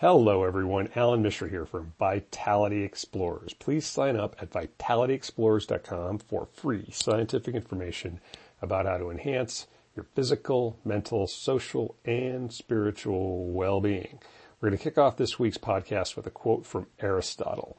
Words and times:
Hello 0.00 0.44
everyone, 0.44 0.88
Alan 0.96 1.20
Mishra 1.20 1.50
here 1.50 1.66
from 1.66 1.92
Vitality 1.98 2.84
Explorers. 2.84 3.52
Please 3.52 3.84
sign 3.84 4.16
up 4.16 4.34
at 4.40 4.48
vitalityexplorers.com 4.48 6.20
for 6.20 6.48
free 6.54 6.86
scientific 6.90 7.54
information 7.54 8.18
about 8.62 8.86
how 8.86 8.96
to 8.96 9.10
enhance 9.10 9.66
your 9.94 10.06
physical, 10.14 10.78
mental, 10.86 11.26
social, 11.26 11.96
and 12.06 12.50
spiritual 12.50 13.52
well-being. 13.52 14.20
We're 14.58 14.70
going 14.70 14.78
to 14.78 14.82
kick 14.82 14.96
off 14.96 15.18
this 15.18 15.38
week's 15.38 15.58
podcast 15.58 16.16
with 16.16 16.26
a 16.26 16.30
quote 16.30 16.64
from 16.64 16.86
Aristotle. 17.00 17.76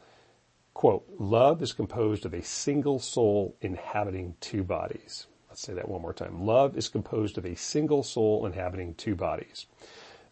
Quote, 0.76 1.08
love 1.18 1.64
is 1.64 1.74
composed 1.74 2.28
of 2.28 2.36
a 2.36 2.44
single 2.44 3.00
soul 3.00 3.56
inhabiting 3.62 4.36
two 4.40 4.64
bodies. 4.64 5.26
Let's 5.50 5.64
say 5.64 5.74
that 5.74 5.90
one 5.90 6.04
more 6.04 6.14
time. 6.14 6.46
Love 6.46 6.78
is 6.78 6.88
composed 6.88 7.40
of 7.40 7.48
a 7.48 7.56
single 7.56 8.04
soul 8.04 8.46
inhabiting 8.46 8.94
two 8.94 9.16
bodies. 9.16 9.66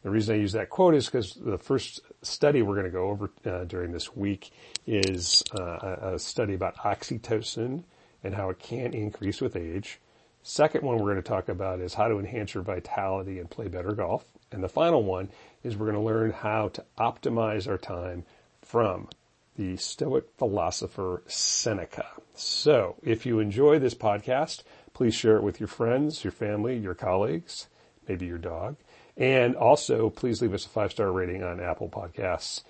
The 0.04 0.10
reason 0.10 0.36
I 0.36 0.40
use 0.40 0.54
that 0.54 0.70
quote 0.70 0.96
is 0.96 1.08
because 1.08 1.34
the 1.34 1.58
first 1.58 2.02
study 2.22 2.62
we're 2.62 2.76
going 2.76 2.86
to 2.86 2.92
go 2.92 3.10
over 3.10 3.32
uh, 3.46 3.66
during 3.66 3.92
this 3.92 4.16
week 4.16 4.52
is 4.88 5.44
uh, 5.54 6.14
a 6.14 6.20
study 6.20 6.54
about 6.54 6.78
oxytocin 6.78 7.84
and 8.24 8.34
how 8.34 8.50
it 8.50 8.60
can 8.60 8.94
increase 8.94 9.42
with 9.42 9.56
age. 9.56 10.00
Second 10.42 10.84
one 10.84 10.98
we're 10.98 11.12
going 11.12 11.22
to 11.22 11.22
talk 11.22 11.50
about 11.50 11.82
is 11.82 11.94
how 11.94 12.08
to 12.08 12.18
enhance 12.18 12.54
your 12.54 12.64
vitality 12.64 13.40
and 13.40 13.50
play 13.50 13.68
better 13.68 13.92
golf. 13.92 14.26
And 14.52 14.64
the 14.64 14.70
final 14.70 15.04
one 15.04 15.30
is 15.64 15.76
we're 15.76 15.92
going 15.92 15.98
to 15.98 16.02
learn 16.02 16.32
how 16.32 16.70
to 16.70 16.86
optimize 16.98 17.68
our 17.68 17.78
time 17.78 18.24
from 18.62 19.10
the 19.58 19.76
Stoic 19.76 20.26
philosopher 20.38 21.24
Seneca. 21.28 22.08
So 22.34 22.96
if 23.04 23.26
you 23.26 23.40
enjoy 23.40 23.80
this 23.80 23.96
podcast, 23.96 24.64
please 24.94 25.14
share 25.14 25.36
it 25.36 25.44
with 25.44 25.60
your 25.60 25.68
friends, 25.68 26.24
your 26.24 26.32
family, 26.32 26.78
your 26.78 26.96
colleagues, 26.96 27.68
maybe 28.08 28.26
your 28.26 28.38
dog. 28.38 28.78
And 29.20 29.58
also, 29.58 30.10
please 30.10 30.42
leave 30.42 30.54
us 30.54 30.66
a 30.66 30.70
five 30.70 30.92
star 30.92 31.12
rating 31.12 31.44
on 31.44 31.60
Apple 31.60 31.90
Podcasts, 31.90 32.64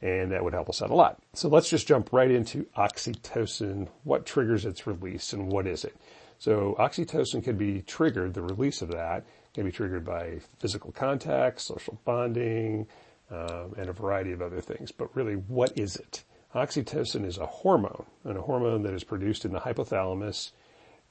and 0.00 0.30
that 0.30 0.42
would 0.44 0.54
help 0.54 0.68
us 0.68 0.80
out 0.80 0.90
a 0.90 0.94
lot. 0.94 1.18
So 1.34 1.48
let's 1.48 1.68
just 1.68 1.88
jump 1.88 2.12
right 2.12 2.30
into 2.30 2.64
oxytocin, 2.76 3.88
what 4.04 4.24
triggers 4.24 4.64
its 4.64 4.86
release, 4.86 5.32
and 5.32 5.48
what 5.50 5.66
is 5.66 5.84
it? 5.84 5.96
So 6.38 6.76
oxytocin 6.78 7.42
can 7.42 7.56
be 7.56 7.82
triggered, 7.82 8.34
the 8.34 8.42
release 8.42 8.82
of 8.82 8.92
that 8.92 9.24
can 9.52 9.64
be 9.64 9.72
triggered 9.72 10.04
by 10.04 10.38
physical 10.60 10.92
contact, 10.92 11.60
social 11.60 11.98
bonding, 12.04 12.86
um, 13.30 13.74
and 13.76 13.88
a 13.88 13.92
variety 13.92 14.30
of 14.30 14.42
other 14.42 14.60
things. 14.60 14.92
But 14.92 15.14
really, 15.16 15.34
what 15.34 15.76
is 15.76 15.96
it? 15.96 16.22
Oxytocin 16.54 17.24
is 17.24 17.38
a 17.38 17.46
hormone, 17.46 18.06
and 18.22 18.38
a 18.38 18.42
hormone 18.42 18.82
that 18.82 18.94
is 18.94 19.02
produced 19.02 19.44
in 19.44 19.52
the 19.52 19.58
hypothalamus 19.58 20.52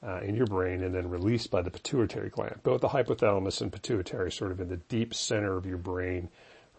uh, 0.02 0.20
in 0.20 0.34
your 0.34 0.46
brain 0.46 0.82
and 0.82 0.94
then 0.94 1.08
released 1.08 1.50
by 1.50 1.62
the 1.62 1.70
pituitary 1.70 2.30
gland. 2.30 2.60
Both 2.62 2.80
the 2.80 2.88
hypothalamus 2.88 3.60
and 3.60 3.72
pituitary 3.72 4.30
sort 4.30 4.52
of 4.52 4.60
in 4.60 4.68
the 4.68 4.76
deep 4.76 5.14
center 5.14 5.56
of 5.56 5.66
your 5.66 5.78
brain, 5.78 6.28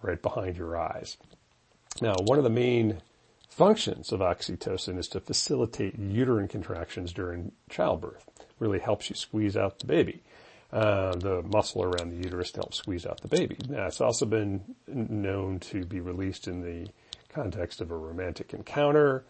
right 0.01 0.21
behind 0.21 0.57
your 0.57 0.77
eyes. 0.77 1.17
Now, 2.01 2.15
one 2.25 2.37
of 2.37 2.43
the 2.43 2.49
main 2.49 3.01
functions 3.49 4.11
of 4.11 4.19
oxytocin 4.19 4.97
is 4.97 5.07
to 5.09 5.19
facilitate 5.19 5.97
uterine 5.97 6.47
contractions 6.47 7.11
during 7.11 7.51
childbirth. 7.69 8.23
Really 8.59 8.79
helps 8.79 9.09
you 9.09 9.15
squeeze 9.15 9.57
out 9.57 9.79
the 9.79 9.87
baby. 9.87 10.21
Uh, 10.71 11.15
the 11.15 11.41
muscle 11.43 11.81
around 11.81 12.09
the 12.09 12.17
uterus 12.17 12.51
to 12.51 12.59
help 12.59 12.73
squeeze 12.73 13.05
out 13.05 13.21
the 13.21 13.27
baby. 13.29 13.57
Now, 13.69 13.87
it's 13.87 14.01
also 14.01 14.25
been 14.25 14.75
known 14.85 15.59
to 15.61 15.85
be 15.85 16.01
released 16.01 16.47
in 16.47 16.61
the 16.61 16.91
context 17.29 17.79
of 17.79 17.89
a 17.89 17.95
romantic 17.95 18.53
encounter, 18.53 19.23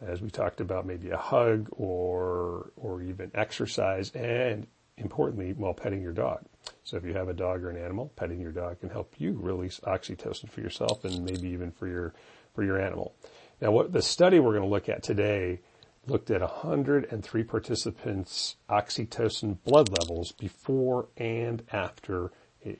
as 0.00 0.20
we 0.20 0.30
talked 0.30 0.60
about, 0.60 0.86
maybe 0.86 1.10
a 1.10 1.16
hug 1.16 1.68
or, 1.72 2.70
or 2.76 3.02
even 3.02 3.30
exercise 3.34 4.10
and 4.10 4.66
importantly, 4.98 5.52
while 5.52 5.74
petting 5.74 6.02
your 6.02 6.12
dog. 6.12 6.44
So 6.84 6.96
if 6.96 7.04
you 7.04 7.14
have 7.14 7.28
a 7.28 7.34
dog 7.34 7.62
or 7.62 7.70
an 7.70 7.76
animal, 7.76 8.12
petting 8.16 8.40
your 8.40 8.52
dog 8.52 8.80
can 8.80 8.90
help 8.90 9.14
you 9.18 9.38
release 9.38 9.80
oxytocin 9.80 10.48
for 10.50 10.60
yourself 10.60 11.04
and 11.04 11.24
maybe 11.24 11.48
even 11.48 11.70
for 11.70 11.86
your, 11.86 12.14
for 12.54 12.64
your 12.64 12.80
animal. 12.80 13.14
Now 13.60 13.72
what 13.72 13.92
the 13.92 14.02
study 14.02 14.38
we're 14.38 14.52
going 14.52 14.62
to 14.62 14.68
look 14.68 14.88
at 14.88 15.02
today 15.02 15.60
looked 16.06 16.30
at 16.30 16.40
103 16.40 17.42
participants' 17.44 18.56
oxytocin 18.70 19.58
blood 19.64 19.88
levels 19.98 20.32
before 20.32 21.08
and 21.16 21.62
after 21.72 22.30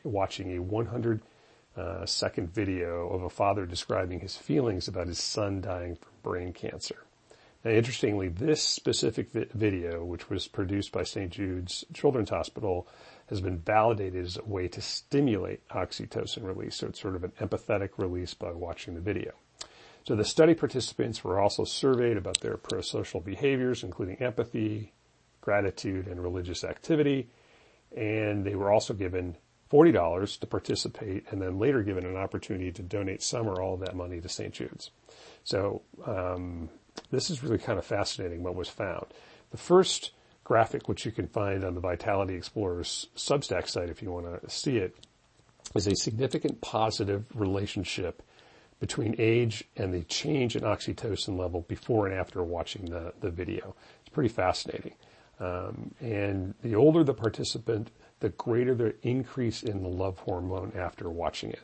watching 0.05 0.57
a 0.57 0.61
100 0.61 1.23
uh, 1.77 2.07
second 2.07 2.53
video 2.53 3.09
of 3.09 3.23
a 3.23 3.31
father 3.31 3.67
describing 3.67 4.21
his 4.21 4.37
feelings 4.37 4.89
about 4.89 5.07
his 5.07 5.19
son 5.19 5.61
dying 5.61 5.97
from 5.97 6.11
brain 6.23 6.53
cancer. 6.53 7.06
Interestingly, 7.67 8.29
this 8.29 8.63
specific 8.63 9.33
vi- 9.33 9.47
video, 9.53 10.05
which 10.05 10.31
was 10.31 10.47
produced 10.47 10.93
by 10.93 11.03
St. 11.03 11.31
Jude's 11.33 11.85
Children's 11.93 12.31
Hospital, 12.31 12.87
has 13.29 13.41
been 13.41 13.59
validated 13.59 14.25
as 14.25 14.37
a 14.37 14.45
way 14.45 14.69
to 14.69 14.81
stimulate 14.81 15.67
oxytocin 15.71 16.45
release. 16.45 16.77
So 16.77 16.87
it's 16.87 17.01
sort 17.01 17.17
of 17.17 17.25
an 17.25 17.33
empathetic 17.41 17.91
release 17.97 18.35
by 18.35 18.53
watching 18.53 18.95
the 18.95 19.01
video. 19.01 19.33
So 20.07 20.15
the 20.15 20.25
study 20.25 20.55
participants 20.55 21.25
were 21.25 21.41
also 21.41 21.65
surveyed 21.65 22.17
about 22.17 22.41
their 22.41 22.57
pro-social 22.57 23.21
behaviors, 23.21 23.83
including 23.83 24.19
empathy, 24.19 24.93
gratitude, 25.41 26.07
and 26.07 26.23
religious 26.23 26.63
activity. 26.63 27.29
And 27.97 28.45
they 28.45 28.55
were 28.55 28.71
also 28.71 28.95
given 28.95 29.37
$40 29.73 30.39
to 30.39 30.47
participate 30.47 31.25
and 31.31 31.43
then 31.43 31.59
later 31.59 31.83
given 31.83 32.07
an 32.07 32.17
opportunity 32.17 32.71
to 32.71 32.83
donate 32.83 33.23
some 33.23 33.49
or 33.49 33.61
all 33.61 33.75
of 33.75 33.81
that 33.81 33.97
money 33.97 34.21
to 34.21 34.29
St. 34.29 34.55
Jude's. 34.55 34.93
So, 35.43 35.83
um, 36.07 36.69
this 37.11 37.31
is 37.31 37.43
really 37.43 37.59
kind 37.59 37.79
of 37.79 37.85
fascinating 37.85 38.43
what 38.43 38.55
was 38.55 38.69
found. 38.69 39.07
The 39.51 39.57
first 39.57 40.13
graphic, 40.45 40.89
which 40.89 41.05
you 41.05 41.13
can 41.13 41.27
find 41.27 41.65
on 41.65 41.75
the 41.75 41.81
Vitality 41.81 42.35
Explorers 42.35 43.09
Substack 43.17 43.69
site 43.69 43.91
if 43.91 44.03
you 44.03 44.13
want 44.13 44.43
to 44.43 44.51
see 44.51 44.79
it, 44.79 44.97
is 45.75 45.87
a 45.87 45.97
significant 45.97 46.61
positive 46.61 47.27
relationship 47.35 48.23
between 48.79 49.15
age 49.19 49.65
and 49.77 49.93
the 49.93 50.03
change 50.05 50.55
in 50.55 50.63
oxytocin 50.63 51.39
level 51.39 51.63
before 51.63 52.07
and 52.07 52.17
after 52.17 52.43
watching 52.43 52.85
the, 52.87 53.13
the 53.21 53.31
video. 53.31 53.75
It's 54.01 54.11
pretty 54.11 54.29
fascinating. 54.29 54.95
Um, 55.41 55.95
and 56.01 56.55
the 56.63 56.75
older 56.75 57.03
the 57.05 57.15
participant, 57.15 57.91
the 58.21 58.31
greater 58.31 58.75
the 58.75 58.95
increase 59.03 59.63
in 59.63 59.83
the 59.83 59.89
love 59.89 60.19
hormone 60.21 60.73
after 60.77 61.11
watching 61.11 61.51
it. 61.51 61.61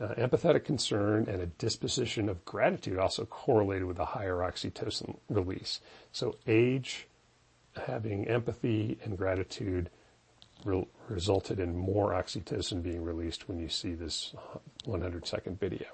Uh, 0.00 0.14
empathetic 0.14 0.64
concern 0.64 1.26
and 1.28 1.42
a 1.42 1.46
disposition 1.46 2.30
of 2.30 2.42
gratitude 2.46 2.98
also 2.98 3.26
correlated 3.26 3.84
with 3.84 3.98
a 3.98 4.04
higher 4.04 4.36
oxytocin 4.36 5.18
release. 5.28 5.80
So 6.10 6.36
age, 6.46 7.06
having 7.76 8.26
empathy 8.26 8.96
and 9.04 9.18
gratitude 9.18 9.90
re- 10.64 10.86
resulted 11.08 11.60
in 11.60 11.76
more 11.76 12.12
oxytocin 12.12 12.82
being 12.82 13.04
released 13.04 13.46
when 13.46 13.58
you 13.58 13.68
see 13.68 13.92
this 13.92 14.34
100 14.86 15.26
second 15.26 15.60
video. 15.60 15.86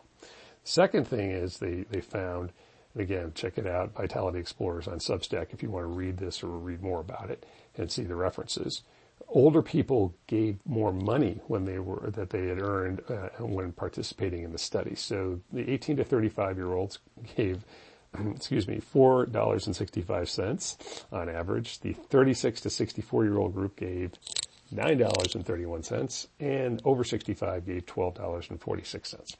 Second 0.63 1.09
thing 1.09 1.33
is 1.33 1.59
they, 1.59 1.85
they 1.91 2.01
found, 2.01 2.53
again, 2.97 3.33
check 3.35 3.59
it 3.59 3.67
out, 3.67 3.95
Vitality 3.95 4.39
Explorers 4.39 4.87
on 4.87 4.99
Substack 4.99 5.53
if 5.53 5.65
you 5.65 5.71
want 5.71 5.85
to 5.85 5.89
read 5.89 6.17
this 6.17 6.45
or 6.45 6.49
read 6.49 6.81
more 6.81 7.01
about 7.01 7.31
it 7.31 7.45
and 7.77 7.91
see 7.91 8.05
the 8.05 8.17
references 8.17 8.83
older 9.29 9.63
people 9.63 10.15
gave 10.27 10.59
more 10.65 10.93
money 10.93 11.41
when 11.47 11.65
they 11.65 11.79
were 11.79 12.11
that 12.11 12.31
they 12.31 12.47
had 12.47 12.61
earned 12.61 13.03
uh, 13.09 13.29
when 13.41 13.73
participating 13.73 14.43
in 14.43 14.53
the 14.53 14.59
study. 14.59 14.95
So 14.95 15.41
the 15.53 15.71
18 15.71 15.97
to 15.97 16.05
35 16.05 16.57
year 16.57 16.73
olds 16.73 16.99
gave, 17.37 17.65
excuse 18.35 18.69
me, 18.69 18.81
four 18.81 19.27
dollars 19.27 19.67
and 19.67 19.75
65 19.75 20.29
cents 20.29 21.05
on 21.13 21.29
average. 21.29 21.81
The 21.81 21.93
36 21.93 22.63
to 22.63 22.71
64 22.71 23.25
year 23.25 23.39
old 23.39 23.55
group 23.55 23.77
gave 23.77 24.13
nine 24.71 24.99
dollars 24.99 25.35
and 25.35 25.45
31 25.45 25.83
cents, 25.83 26.29
and 26.41 26.81
over 26.85 27.05
65 27.05 27.67
gave 27.67 27.87
twelve 27.87 28.15
dollars 28.15 28.47
and 28.51 28.61
46 28.61 29.09
cents. 29.09 29.37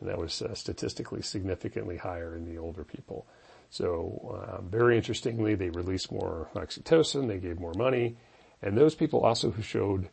And 0.00 0.08
that 0.08 0.18
was 0.18 0.42
uh, 0.42 0.54
statistically 0.54 1.22
significantly 1.22 1.96
higher 1.96 2.36
in 2.36 2.44
the 2.44 2.58
older 2.58 2.84
people. 2.84 3.26
So 3.70 4.36
uh, 4.46 4.60
very 4.62 4.96
interestingly, 4.96 5.54
they 5.54 5.70
released 5.70 6.12
more 6.12 6.50
oxytocin, 6.54 7.28
they 7.28 7.38
gave 7.38 7.58
more 7.58 7.72
money, 7.74 8.16
and 8.62 8.76
those 8.76 8.94
people 8.94 9.20
also 9.20 9.50
who 9.50 9.62
showed 9.62 10.08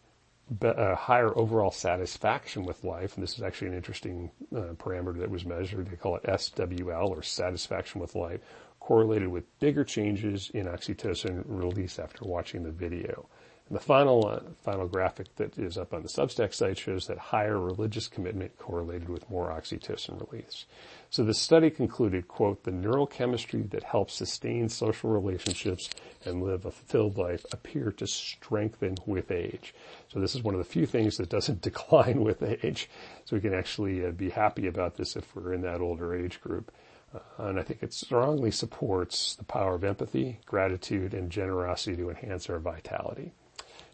a 0.62 0.96
higher 0.96 1.38
overall 1.38 1.72
satisfaction 1.72 2.64
with 2.66 2.84
life, 2.84 3.16
and 3.16 3.24
this 3.24 3.36
is 3.36 3.44
actually 3.44 3.68
an 3.68 3.76
interesting 3.76 4.32
uh, 4.56 4.74
parameter 4.78 5.20
that 5.20 5.30
was 5.30 5.46
measured. 5.46 5.90
They 5.90 5.96
call 5.96 6.16
it 6.16 6.24
SWL 6.24 7.10
or 7.10 7.22
satisfaction 7.22 8.02
with 8.02 8.16
life, 8.16 8.42
correlated 8.80 9.28
with 9.28 9.60
bigger 9.60 9.84
changes 9.84 10.50
in 10.54 10.66
oxytocin 10.66 11.44
release 11.46 12.00
after 12.00 12.26
watching 12.26 12.64
the 12.64 12.72
video. 12.72 13.30
The 13.72 13.80
final 13.80 14.28
uh, 14.28 14.40
final 14.64 14.88
graphic 14.88 15.36
that 15.36 15.56
is 15.60 15.78
up 15.78 15.94
on 15.94 16.02
the 16.02 16.10
Substack 16.10 16.56
site 16.56 16.80
shows 16.80 17.06
that 17.06 17.20
higher 17.20 17.60
religious 17.60 18.08
commitment 18.08 18.58
correlated 18.58 19.10
with 19.10 19.30
more 19.30 19.50
oxytocin 19.50 20.28
release. 20.28 20.66
So 21.12 21.24
the 21.24 21.36
study 21.36 21.70
concluded, 21.70 22.28
quote, 22.28 22.64
the 22.64 22.72
neurochemistry 22.72 23.70
that 23.70 23.84
helps 23.84 24.16
sustain 24.16 24.70
social 24.70 25.12
relationships 25.12 25.88
and 26.26 26.42
live 26.42 26.66
a 26.66 26.72
fulfilled 26.72 27.18
life 27.18 27.46
appear 27.52 27.92
to 27.92 28.08
strengthen 28.08 28.96
with 29.06 29.30
age. 29.30 29.76
So 30.08 30.20
this 30.20 30.34
is 30.34 30.42
one 30.42 30.56
of 30.56 30.60
the 30.60 30.72
few 30.72 30.88
things 30.88 31.18
that 31.18 31.30
doesn't 31.30 31.62
decline 31.70 32.24
with 32.24 32.42
age. 32.42 32.90
So 33.26 33.36
we 33.36 33.42
can 33.42 33.54
actually 33.54 34.04
uh, 34.04 34.12
be 34.12 34.32
happy 34.32 34.66
about 34.66 34.96
this 34.96 35.16
if 35.16 35.36
we're 35.36 35.54
in 35.54 35.62
that 35.62 35.82
older 35.82 36.16
age 36.16 36.42
group. 36.42 36.72
Uh, 37.14 37.20
and 37.38 37.60
I 37.60 37.64
think 37.64 37.84
it 37.84 37.94
strongly 37.94 38.50
supports 38.50 39.36
the 39.36 39.44
power 39.44 39.76
of 39.76 39.84
empathy, 39.84 40.40
gratitude, 40.48 41.14
and 41.14 41.32
generosity 41.32 41.98
to 41.98 42.10
enhance 42.10 42.50
our 42.50 42.60
vitality. 42.60 43.34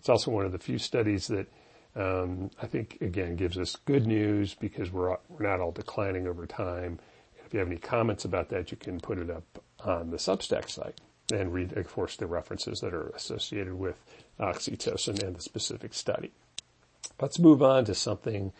It's 0.05 0.09
also 0.11 0.29
one 0.29 0.45
of 0.45 0.51
the 0.51 0.59
few 0.59 0.77
studies 0.77 1.25
that 1.29 1.47
um, 1.95 2.51
I 2.61 2.67
think 2.67 2.99
again 3.01 3.35
gives 3.35 3.57
us 3.57 3.75
good 3.75 4.05
news 4.05 4.53
because 4.53 4.91
we're 4.91 5.17
we're 5.29 5.47
not 5.47 5.59
all 5.59 5.71
declining 5.71 6.27
over 6.27 6.45
time. 6.45 6.99
If 7.43 7.55
you 7.55 7.59
have 7.59 7.69
any 7.69 7.79
comments 7.79 8.23
about 8.23 8.49
that, 8.49 8.69
you 8.69 8.77
can 8.77 8.99
put 8.99 9.17
it 9.17 9.31
up 9.31 9.63
on 9.83 10.11
the 10.11 10.17
Substack 10.17 10.69
site 10.69 11.01
and 11.33 11.51
read, 11.51 11.75
of 11.75 11.91
course, 11.91 12.17
the 12.17 12.27
references 12.27 12.81
that 12.81 12.93
are 12.93 13.09
associated 13.15 13.73
with 13.73 13.99
oxytocin 14.39 15.23
and 15.23 15.35
the 15.35 15.41
specific 15.41 15.95
study. 15.95 16.33
Let's 17.19 17.39
move 17.39 17.63
on 17.63 17.85
to 17.85 17.95
something 17.95 18.53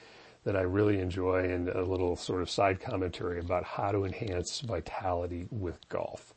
that 0.45 0.56
I 0.56 0.62
really 0.62 1.00
enjoy 1.00 1.44
and 1.48 1.69
a 1.69 1.83
little 1.83 2.15
sort 2.15 2.41
of 2.41 2.50
side 2.50 2.80
commentary 2.80 3.39
about 3.39 3.65
how 3.65 3.91
to 3.91 4.03
enhance 4.03 4.62
vitality 4.62 5.45
with 5.51 5.88
golf. 5.89 6.33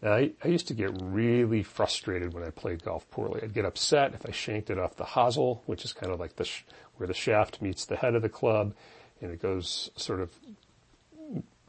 Now, 0.00 0.12
I, 0.12 0.30
I, 0.44 0.48
used 0.48 0.68
to 0.68 0.74
get 0.74 0.90
really 1.02 1.64
frustrated 1.64 2.32
when 2.32 2.44
I 2.44 2.50
played 2.50 2.84
golf 2.84 3.10
poorly. 3.10 3.40
I'd 3.42 3.52
get 3.52 3.64
upset 3.64 4.14
if 4.14 4.24
I 4.24 4.30
shanked 4.30 4.70
it 4.70 4.78
off 4.78 4.94
the 4.94 5.04
hosel, 5.04 5.62
which 5.66 5.84
is 5.84 5.92
kind 5.92 6.12
of 6.12 6.20
like 6.20 6.36
the 6.36 6.44
sh- 6.44 6.64
where 6.96 7.08
the 7.08 7.14
shaft 7.14 7.60
meets 7.60 7.84
the 7.84 7.96
head 7.96 8.14
of 8.14 8.22
the 8.22 8.28
club, 8.28 8.74
and 9.20 9.32
it 9.32 9.42
goes 9.42 9.90
sort 9.96 10.20
of 10.20 10.30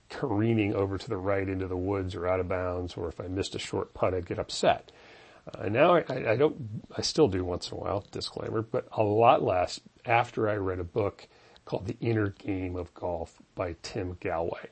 careening 0.09 0.75
over 0.75 0.97
to 0.97 1.09
the 1.09 1.17
right 1.17 1.47
into 1.47 1.67
the 1.67 1.77
woods 1.77 2.15
or 2.15 2.27
out 2.27 2.39
of 2.39 2.47
bounds, 2.47 2.95
or 2.95 3.09
if 3.09 3.19
I 3.19 3.27
missed 3.27 3.55
a 3.55 3.59
short 3.59 3.93
putt, 3.93 4.13
I'd 4.13 4.27
get 4.27 4.39
upset. 4.39 4.91
Uh, 5.57 5.69
now 5.69 5.95
I, 5.95 6.31
I, 6.31 6.35
don't, 6.35 6.55
I 6.95 7.01
still 7.01 7.27
do 7.27 7.43
once 7.43 7.71
in 7.71 7.77
a 7.77 7.79
while, 7.79 8.05
disclaimer, 8.11 8.61
but 8.61 8.87
a 8.91 9.03
lot 9.03 9.43
less 9.43 9.79
after 10.05 10.49
I 10.49 10.55
read 10.55 10.79
a 10.79 10.83
book 10.83 11.27
called 11.65 11.87
The 11.87 11.97
Inner 11.99 12.29
Game 12.29 12.75
of 12.75 12.93
Golf 12.93 13.41
by 13.55 13.75
Tim 13.81 14.15
Gallwey. 14.15 14.67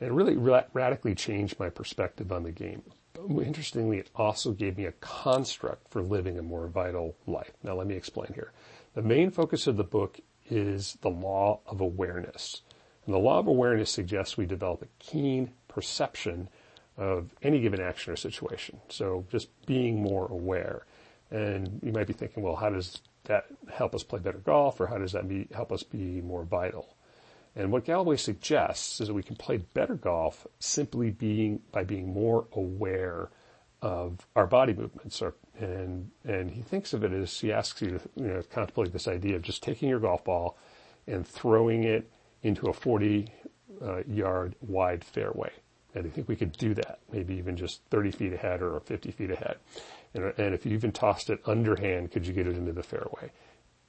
And 0.00 0.08
it 0.08 0.12
really 0.12 0.36
ra- 0.36 0.64
radically 0.72 1.14
changed 1.14 1.58
my 1.58 1.68
perspective 1.68 2.32
on 2.32 2.42
the 2.42 2.52
game. 2.52 2.82
Interestingly, 3.28 3.98
it 3.98 4.10
also 4.14 4.52
gave 4.52 4.76
me 4.76 4.86
a 4.86 4.92
construct 4.92 5.88
for 5.88 6.02
living 6.02 6.38
a 6.38 6.42
more 6.42 6.66
vital 6.66 7.16
life. 7.26 7.52
Now 7.62 7.74
let 7.74 7.86
me 7.86 7.94
explain 7.94 8.32
here. 8.34 8.52
The 8.94 9.02
main 9.02 9.30
focus 9.30 9.66
of 9.66 9.76
the 9.76 9.84
book 9.84 10.20
is 10.50 10.98
the 11.00 11.10
law 11.10 11.60
of 11.66 11.80
awareness. 11.80 12.62
And 13.06 13.14
the 13.14 13.18
law 13.18 13.38
of 13.38 13.46
awareness 13.46 13.90
suggests 13.90 14.36
we 14.36 14.46
develop 14.46 14.82
a 14.82 14.88
keen 14.98 15.52
perception 15.68 16.48
of 16.96 17.34
any 17.42 17.60
given 17.60 17.80
action 17.80 18.12
or 18.12 18.16
situation. 18.16 18.80
So 18.88 19.24
just 19.30 19.48
being 19.66 20.02
more 20.02 20.26
aware. 20.30 20.84
And 21.30 21.80
you 21.82 21.92
might 21.92 22.06
be 22.06 22.12
thinking, 22.12 22.42
well, 22.42 22.56
how 22.56 22.70
does 22.70 23.00
that 23.24 23.46
help 23.72 23.94
us 23.94 24.02
play 24.02 24.20
better 24.20 24.38
golf 24.38 24.80
or 24.80 24.86
how 24.86 24.98
does 24.98 25.12
that 25.12 25.28
be, 25.28 25.48
help 25.54 25.72
us 25.72 25.82
be 25.82 26.20
more 26.20 26.44
vital? 26.44 26.96
And 27.54 27.70
what 27.70 27.84
Gallwey 27.84 28.18
suggests 28.18 29.00
is 29.00 29.08
that 29.08 29.14
we 29.14 29.22
can 29.22 29.36
play 29.36 29.58
better 29.58 29.94
golf 29.94 30.46
simply 30.58 31.10
being, 31.10 31.60
by 31.70 31.84
being 31.84 32.12
more 32.12 32.46
aware 32.52 33.28
of 33.82 34.26
our 34.34 34.46
body 34.46 34.72
movements. 34.72 35.22
And, 35.58 36.10
and 36.24 36.50
he 36.50 36.62
thinks 36.62 36.94
of 36.94 37.04
it 37.04 37.12
as, 37.12 37.38
he 37.38 37.52
asks 37.52 37.82
you 37.82 37.90
to, 37.90 38.00
you 38.16 38.26
know, 38.28 38.42
contemplate 38.50 38.92
this 38.92 39.06
idea 39.06 39.36
of 39.36 39.42
just 39.42 39.62
taking 39.62 39.88
your 39.88 40.00
golf 40.00 40.24
ball 40.24 40.56
and 41.06 41.26
throwing 41.26 41.84
it 41.84 42.10
into 42.42 42.68
a 42.68 42.72
40 42.72 43.30
uh, 43.82 44.02
yard 44.06 44.54
wide 44.60 45.04
fairway. 45.04 45.50
And 45.94 46.06
I 46.06 46.08
think 46.08 46.28
we 46.28 46.36
could 46.36 46.52
do 46.52 46.72
that, 46.74 47.00
maybe 47.12 47.34
even 47.34 47.56
just 47.56 47.82
30 47.90 48.12
feet 48.12 48.32
ahead 48.32 48.62
or 48.62 48.80
50 48.80 49.10
feet 49.10 49.30
ahead. 49.30 49.56
And, 50.14 50.32
and 50.38 50.54
if 50.54 50.64
you 50.64 50.72
even 50.72 50.92
tossed 50.92 51.28
it 51.28 51.40
underhand, 51.44 52.12
could 52.12 52.26
you 52.26 52.32
get 52.32 52.46
it 52.46 52.56
into 52.56 52.72
the 52.72 52.82
fairway? 52.82 53.30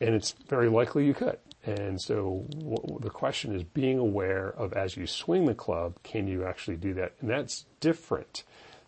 And 0.02 0.16
it's 0.16 0.32
very 0.48 0.70
likely 0.70 1.06
you 1.06 1.14
could. 1.14 1.38
And 1.66 2.02
so 2.02 2.46
w- 2.52 3.00
the 3.00 3.10
question 3.10 3.56
is 3.56 3.64
being 3.64 3.98
aware 3.98 4.50
of 4.50 4.74
as 4.74 4.98
you 4.98 5.08
swing 5.08 5.46
the 5.46 5.56
club, 5.56 5.96
can 6.04 6.28
you 6.28 6.46
actually 6.46 6.78
do 6.78 6.94
that? 6.96 7.14
And 7.22 7.30
that's 7.30 7.66
different 7.80 8.44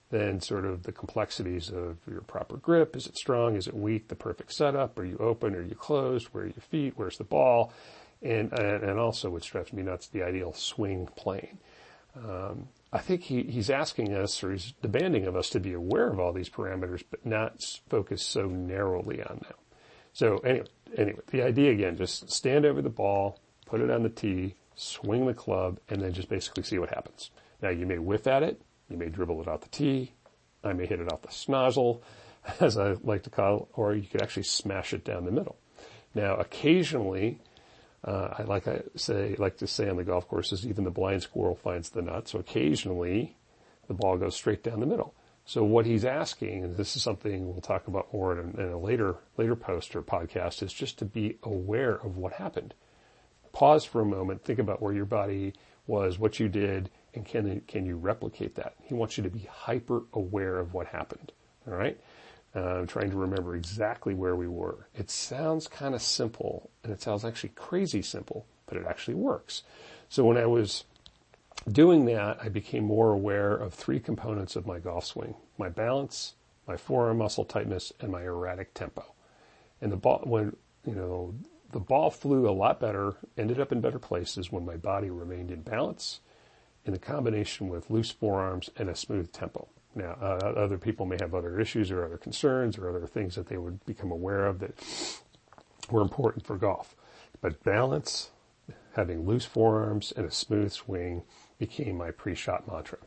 than 0.10 0.42
sort 0.42 0.66
of 0.66 0.84
the 0.84 0.92
complexities 0.92 1.70
of 1.70 1.98
your 2.10 2.22
proper 2.22 2.58
grip. 2.58 2.96
Is 2.96 3.08
it 3.08 3.18
strong? 3.18 3.56
Is 3.56 3.68
it 3.68 3.76
weak? 3.76 4.10
The 4.10 4.16
perfect 4.16 4.54
setup? 4.54 5.00
Are 5.00 5.06
you 5.06 5.18
open? 5.18 5.56
Are 5.56 5.64
you 5.64 5.76
closed? 5.76 6.28
Where 6.28 6.44
are 6.44 6.48
your 6.48 6.54
feet? 6.70 6.94
Where's 6.96 7.18
the 7.18 7.24
ball? 7.24 7.72
and, 8.22 8.52
and, 8.54 8.84
and 8.84 9.00
also 9.00 9.30
which 9.30 9.52
drives 9.52 9.72
me 9.74 9.84
nuts, 9.84 10.08
the 10.08 10.24
ideal 10.24 10.54
swing 10.54 11.08
plane. 11.16 11.60
Um, 12.16 12.70
I 12.92 13.00
think 13.00 13.24
he, 13.24 13.44
he's 13.44 13.70
asking 13.70 14.14
us 14.14 14.44
or 14.44 14.52
he's 14.52 14.74
demanding 14.82 15.26
of 15.28 15.36
us 15.36 15.50
to 15.50 15.60
be 15.60 15.74
aware 15.74 16.10
of 16.10 16.20
all 16.20 16.34
these 16.34 16.50
parameters, 16.50 17.04
but 17.10 17.26
not 17.26 17.62
focus 17.90 18.24
so 18.24 18.48
narrowly 18.48 19.22
on 19.22 19.42
them. 19.44 19.58
So 20.16 20.38
anyway, 20.38 20.66
anyway, 20.98 21.20
the 21.28 21.42
idea 21.42 21.74
again, 21.74 21.98
just 21.98 22.32
stand 22.32 22.66
over 22.66 22.82
the 22.82 22.90
ball, 22.90 23.42
put 23.66 23.82
it 23.82 23.92
on 23.92 24.02
the 24.02 24.10
tee, 24.10 24.56
swing 24.74 25.26
the 25.26 25.34
club, 25.34 25.78
and 25.90 26.02
then 26.02 26.14
just 26.14 26.30
basically 26.30 26.64
see 26.64 26.80
what 26.80 26.90
happens. 26.90 27.32
Now 27.62 27.70
you 27.70 27.86
may 27.86 27.98
whiff 27.98 28.26
at 28.26 28.42
it, 28.42 28.62
you 28.90 28.96
may 28.96 29.10
dribble 29.10 29.42
it 29.42 29.50
off 29.50 29.60
the 29.60 29.68
tee, 29.68 30.14
I 30.64 30.72
may 30.72 30.86
hit 30.86 31.02
it 31.02 31.12
off 31.12 31.22
the 31.22 31.28
snozzle, 31.28 32.00
as 32.62 32.78
I 32.78 32.94
like 33.04 33.24
to 33.24 33.30
call 33.30 33.64
it, 33.64 33.68
or 33.74 33.94
you 33.94 34.08
could 34.08 34.22
actually 34.22 34.44
smash 34.44 34.94
it 34.94 35.04
down 35.04 35.26
the 35.26 35.32
middle. 35.32 35.58
Now 36.14 36.36
occasionally, 36.36 37.42
uh, 38.06 38.36
I 38.40 38.44
like 38.44 38.70
I 38.70 38.84
say, 38.96 39.36
like 39.38 39.58
to 39.58 39.68
say 39.68 39.90
on 39.90 39.98
the 39.98 40.06
golf 40.06 40.30
courses, 40.30 40.66
even 40.66 40.86
the 40.86 40.92
blind 40.92 41.24
squirrel 41.24 41.56
finds 41.56 41.90
the 41.90 42.02
nut. 42.02 42.30
So 42.30 42.40
occasionally, 42.40 43.36
the 43.90 43.94
ball 43.94 44.16
goes 44.16 44.36
straight 44.36 44.64
down 44.64 44.80
the 44.80 44.86
middle. 44.86 45.14
So 45.48 45.64
what 45.64 45.86
he's 45.86 46.06
asking, 46.06 46.64
and 46.64 46.76
this 46.76 46.96
is 46.96 47.04
something 47.04 47.46
we'll 47.46 47.62
talk 47.62 47.88
about 47.88 48.12
more 48.12 48.38
in, 48.40 48.60
in 48.60 48.70
a 48.70 48.80
later 48.80 49.18
later 49.38 49.56
post 49.56 49.96
or 49.96 50.02
podcast, 50.02 50.64
is 50.64 50.74
just 50.74 50.98
to 51.00 51.06
be 51.06 51.38
aware 51.44 51.96
of 51.96 52.18
what 52.18 52.34
happened. 52.34 52.74
Pause 53.52 53.86
for 53.86 54.02
a 54.02 54.06
moment, 54.06 54.44
think 54.44 54.60
about 54.60 54.82
where 54.82 54.92
your 54.94 55.06
body 55.06 55.54
was, 55.86 56.18
what 56.18 56.40
you 56.40 56.50
did, 56.50 56.90
and 57.14 57.26
can 57.26 57.62
can 57.68 57.86
you 57.86 57.96
replicate 57.96 58.56
that? 58.56 58.74
He 58.84 58.96
wants 58.96 59.18
you 59.18 59.24
to 59.24 59.30
be 59.30 59.48
hyper 59.50 60.04
aware 60.14 60.58
of 60.58 60.74
what 60.74 60.88
happened. 60.88 61.32
All 61.68 61.76
right. 61.76 62.00
Uh, 62.56 62.86
trying 62.86 63.12
to 63.12 63.18
remember 63.18 63.56
exactly 63.56 64.14
where 64.14 64.36
we 64.36 64.48
were. 64.48 64.88
It 64.96 65.12
sounds 65.12 65.68
kind 65.68 65.94
of 65.94 66.02
simple, 66.02 66.70
and 66.84 66.92
it 66.92 67.02
sounds 67.02 67.26
actually 67.26 67.50
crazy 67.50 68.02
simple, 68.02 68.46
but 68.66 68.78
it 68.78 68.86
actually 68.88 69.16
works. 69.16 69.64
So 70.10 70.24
when 70.24 70.38
I 70.38 70.46
was 70.46 70.86
doing 71.72 72.06
that, 72.06 72.38
I 72.42 72.50
became 72.50 72.84
more 72.84 73.12
aware 73.12 73.56
of 73.56 73.74
three 73.74 74.00
components 74.00 74.56
of 74.56 74.66
my 74.66 74.80
golf 74.80 75.06
swing: 75.06 75.36
my 75.58 75.70
balance, 75.70 76.36
my 76.68 76.78
forearm 76.78 77.18
muscle 77.20 77.46
tightness, 77.46 77.92
and 78.00 78.12
my 78.12 78.24
erratic 78.24 78.74
tempo. 78.74 79.14
And 79.82 79.92
the 79.92 79.98
ball, 79.98 80.22
when 80.24 80.56
you 80.86 80.96
know, 80.96 81.34
the 81.72 81.80
ball 81.80 82.10
flew 82.10 82.48
a 82.48 82.52
lot 82.52 82.80
better, 82.80 83.16
ended 83.38 83.60
up 83.60 83.72
in 83.72 83.82
better 83.82 84.00
places 84.00 84.52
when 84.52 84.66
my 84.66 84.78
body 84.78 85.10
remained 85.10 85.52
in 85.52 85.62
balance, 85.62 86.20
in 86.86 86.94
the 86.94 87.00
combination 87.00 87.68
with 87.70 87.90
loose 87.90 88.12
forearms 88.12 88.70
and 88.78 88.90
a 88.90 88.96
smooth 88.96 89.32
tempo. 89.32 89.68
Now, 89.96 90.18
uh, 90.22 90.54
other 90.56 90.78
people 90.78 91.06
may 91.06 91.18
have 91.22 91.34
other 91.34 91.60
issues 91.60 91.90
or 91.90 92.04
other 92.06 92.18
concerns 92.18 92.78
or 92.78 92.90
other 92.90 93.08
things 93.08 93.36
that 93.36 93.48
they 93.48 93.58
would 93.58 93.84
become 93.86 94.12
aware 94.12 94.46
of 94.46 94.60
that 94.60 94.74
were 95.90 96.02
important 96.02 96.46
for 96.46 96.58
golf. 96.58 96.96
But 97.42 97.64
balance, 97.64 98.32
having 98.96 99.26
loose 99.26 99.46
forearms 99.46 100.14
and 100.16 100.26
a 100.26 100.32
smooth 100.32 100.72
swing 100.72 101.24
became 101.58 101.98
my 101.98 102.12
pre-shot 102.12 102.68
mantra. 102.72 103.00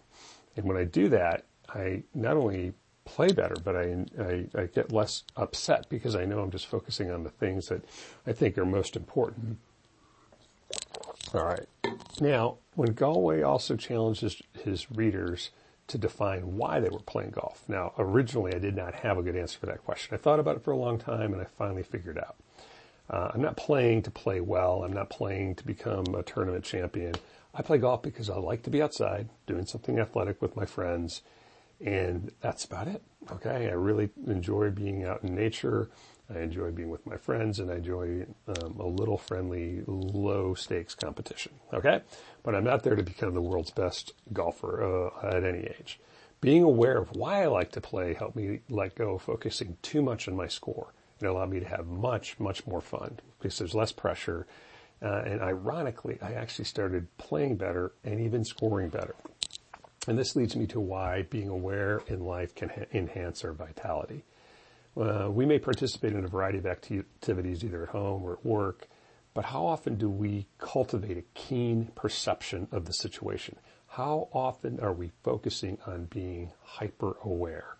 And 0.57 0.67
when 0.67 0.77
I 0.77 0.85
do 0.85 1.09
that, 1.11 1.45
I 1.69 2.03
not 2.15 2.37
only 2.37 2.73
play 3.05 3.29
better, 3.29 3.57
but 3.63 3.77
I, 3.77 4.05
I, 4.21 4.47
I, 4.55 4.67
get 4.67 4.93
less 4.93 5.25
upset 5.35 5.89
because 5.89 6.15
I 6.15 6.27
know 6.27 6.41
I'm 6.41 6.51
just 6.51 6.67
focusing 6.67 7.11
on 7.11 7.25
the 7.25 7.31
things 7.31 7.69
that 7.69 7.83
I 8.27 8.33
think 8.33 8.59
are 8.59 8.67
most 8.67 8.97
important. 8.97 9.59
All 11.33 11.45
right. 11.45 11.67
Now, 12.21 12.59
when 12.75 12.95
Gallwey 12.95 13.47
also 13.47 13.77
challenges 13.77 14.43
his 14.63 14.91
readers 14.91 15.51
to 15.89 15.99
define 15.99 16.57
why 16.57 16.81
they 16.81 16.91
were 16.91 16.99
playing 17.01 17.31
golf. 17.31 17.65
Now, 17.67 17.93
originally 17.99 18.55
I 18.55 18.59
did 18.59 18.77
not 18.77 18.95
have 18.97 19.19
a 19.19 19.23
good 19.23 19.37
answer 19.37 19.59
for 19.59 19.67
that 19.67 19.85
question. 19.85 20.15
I 20.15 20.19
thought 20.19 20.39
about 20.39 20.57
it 20.57 20.63
for 20.63 20.73
a 20.73 20.77
long 20.77 20.99
time 20.99 21.33
and 21.33 21.41
I 21.41 21.47
finally 21.57 21.83
figured 21.83 22.19
out. 22.19 22.37
Uh, 23.11 23.31
I'm 23.33 23.41
not 23.41 23.57
playing 23.57 24.03
to 24.03 24.11
play 24.11 24.41
well. 24.41 24.83
I'm 24.85 24.93
not 24.93 25.11
playing 25.11 25.55
to 25.57 25.67
become 25.67 26.15
a 26.15 26.23
tournament 26.23 26.65
champion. 26.65 27.15
I 27.55 27.63
play 27.63 27.79
golf 27.79 28.03
because 28.03 28.29
I 28.29 28.37
like 28.37 28.63
to 28.65 28.71
be 28.71 28.83
outside 28.83 29.29
doing 29.47 29.67
something 29.67 29.99
athletic 29.99 30.43
with 30.43 30.57
my 30.57 30.67
friends 30.67 31.23
and 31.85 32.33
that's 32.41 32.65
about 32.65 32.89
it. 32.89 33.03
Okay. 33.33 33.69
I 33.69 33.73
really 33.73 34.11
enjoy 34.27 34.71
being 34.71 35.05
out 35.05 35.23
in 35.23 35.35
nature. 35.35 35.91
I 36.33 36.41
enjoy 36.41 36.71
being 36.71 36.91
with 36.91 37.07
my 37.07 37.17
friends 37.17 37.59
and 37.59 37.71
I 37.71 37.77
enjoy 37.77 38.27
um, 38.47 38.79
a 38.79 38.87
little 38.87 39.17
friendly, 39.17 39.83
low 39.87 40.55
stakes 40.55 40.95
competition. 40.95 41.53
Okay. 41.73 42.03
But 42.43 42.55
I'm 42.55 42.65
not 42.65 42.83
there 42.83 42.97
to 42.97 43.03
become 43.03 43.35
the 43.35 43.41
world's 43.41 43.71
best 43.71 44.13
golfer 44.33 44.83
uh, 44.83 45.27
at 45.27 45.45
any 45.45 45.61
age. 45.61 46.01
Being 46.41 46.63
aware 46.63 46.99
of 46.99 47.17
why 47.17 47.43
I 47.43 47.47
like 47.47 47.73
to 47.73 47.81
play 47.81 48.15
helped 48.15 48.37
me 48.37 48.61
let 48.69 48.95
go 48.95 49.15
of 49.15 49.23
focusing 49.23 49.77
too 49.83 50.03
much 50.03 50.29
on 50.29 50.37
my 50.37 50.47
score. 50.47 50.93
It 51.21 51.27
allowed 51.27 51.51
me 51.51 51.61
to 51.61 51.67
have 51.67 51.87
much, 51.87 52.39
much 52.39 52.67
more 52.67 52.81
fun 52.81 53.19
because 53.39 53.59
there's 53.59 53.75
less 53.75 53.93
pressure. 53.93 54.47
Uh, 55.01 55.23
and 55.25 55.41
ironically, 55.41 56.19
I 56.21 56.33
actually 56.33 56.65
started 56.65 57.07
playing 57.19 57.57
better 57.57 57.93
and 58.05 58.21
even 58.21 58.45
scoring 58.45 58.89
better. 58.89 59.15
And 60.07 60.19
this 60.19 60.35
leads 60.35 60.57
me 60.57 60.67
to 60.69 60.81
why 60.81 61.23
being 61.23 61.49
aware 61.49 62.03
in 62.07 62.25
life 62.25 62.55
can 62.55 62.71
ha- 62.71 62.87
enhance 62.93 63.45
our 63.45 63.53
vitality. 63.53 64.25
Uh, 64.97 65.29
we 65.31 65.47
may 65.47 65.59
participate 65.59 66.15
in 66.15 66.25
a 66.25 66.29
variety 66.29 66.59
of 66.59 66.67
activities 66.67 67.63
either 67.63 67.85
at 67.85 67.91
home 67.91 68.25
or 68.25 68.33
at 68.35 68.45
work, 68.45 68.89
but 69.35 69.45
how 69.45 69.65
often 69.65 69.97
do 69.97 70.09
we 70.09 70.47
cultivate 70.59 71.17
a 71.17 71.23
keen 71.35 71.87
perception 71.95 72.67
of 72.73 72.87
the 72.87 72.93
situation? 72.93 73.57
How 73.87 74.29
often 74.33 74.81
are 74.81 74.93
we 74.93 75.13
focusing 75.23 75.79
on 75.87 76.07
being 76.07 76.53
hyper 76.63 77.17
aware? 77.23 77.78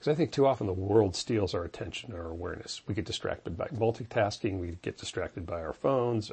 Because 0.00 0.12
I 0.12 0.16
think 0.16 0.32
too 0.32 0.46
often 0.46 0.66
the 0.66 0.72
world 0.72 1.14
steals 1.14 1.52
our 1.52 1.62
attention 1.62 2.14
our 2.14 2.30
awareness. 2.30 2.80
We 2.86 2.94
get 2.94 3.04
distracted 3.04 3.58
by 3.58 3.66
multitasking. 3.66 4.58
We 4.58 4.78
get 4.80 4.96
distracted 4.96 5.44
by 5.44 5.60
our 5.60 5.74
phones, 5.74 6.32